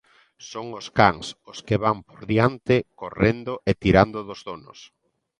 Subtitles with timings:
[0.51, 4.79] Son os cans os que van por diante correndo e tirando dos donos.